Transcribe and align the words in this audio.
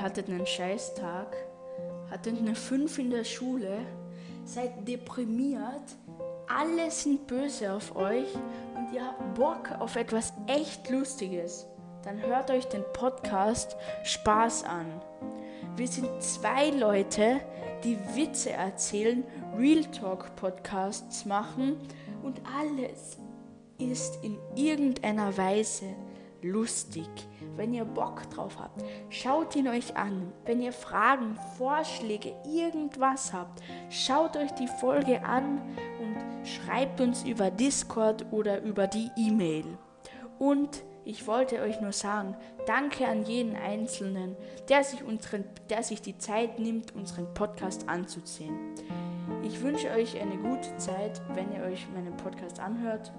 hattet 0.00 0.28
einen 0.28 0.46
Scheißtag, 0.46 1.36
hattet 2.10 2.38
eine 2.38 2.54
5 2.54 2.98
in 2.98 3.10
der 3.10 3.24
Schule, 3.24 3.78
seid 4.44 4.86
deprimiert, 4.86 5.96
alle 6.48 6.90
sind 6.90 7.26
böse 7.26 7.72
auf 7.72 7.96
euch 7.96 8.28
und 8.76 8.92
ihr 8.92 9.04
habt 9.04 9.34
Bock 9.34 9.70
auf 9.78 9.96
etwas 9.96 10.32
echt 10.46 10.88
Lustiges, 10.90 11.66
dann 12.04 12.20
hört 12.22 12.50
euch 12.50 12.66
den 12.66 12.84
Podcast 12.92 13.76
Spaß 14.04 14.64
an. 14.64 14.86
Wir 15.76 15.88
sind 15.88 16.22
zwei 16.22 16.70
Leute, 16.70 17.40
die 17.82 17.98
Witze 18.14 18.50
erzählen, 18.50 19.24
Real 19.56 19.84
Talk 19.86 20.36
Podcasts 20.36 21.24
machen 21.24 21.76
und 22.22 22.40
alles 22.58 23.16
ist 23.78 24.22
in 24.22 24.38
irgendeiner 24.54 25.36
Weise 25.36 25.86
lustig. 26.42 27.08
Wenn 27.56 27.74
ihr 27.74 27.84
Bock 27.84 28.28
drauf 28.30 28.58
habt, 28.58 28.82
schaut 29.10 29.54
ihn 29.56 29.68
euch 29.68 29.96
an. 29.96 30.32
Wenn 30.44 30.60
ihr 30.60 30.72
Fragen, 30.72 31.36
Vorschläge, 31.56 32.34
irgendwas 32.46 33.32
habt, 33.32 33.62
schaut 33.90 34.36
euch 34.36 34.52
die 34.52 34.68
Folge 34.68 35.24
an 35.24 35.60
und 36.00 36.46
schreibt 36.46 37.00
uns 37.00 37.24
über 37.24 37.50
Discord 37.50 38.26
oder 38.30 38.62
über 38.62 38.86
die 38.86 39.10
E-Mail. 39.16 39.64
Und 40.38 40.82
ich 41.04 41.26
wollte 41.26 41.60
euch 41.60 41.80
nur 41.80 41.92
sagen, 41.92 42.36
danke 42.66 43.06
an 43.06 43.24
jeden 43.24 43.56
Einzelnen, 43.56 44.36
der 44.68 44.84
sich, 44.84 45.02
unseren, 45.02 45.44
der 45.68 45.82
sich 45.82 46.00
die 46.00 46.16
Zeit 46.18 46.58
nimmt, 46.58 46.94
unseren 46.94 47.32
Podcast 47.34 47.88
anzusehen. 47.88 48.56
Ich 49.42 49.60
wünsche 49.62 49.90
euch 49.90 50.20
eine 50.20 50.36
gute 50.36 50.76
Zeit, 50.76 51.20
wenn 51.34 51.52
ihr 51.52 51.62
euch 51.62 51.86
meinen 51.92 52.16
Podcast 52.16 52.60
anhört. 52.60 53.12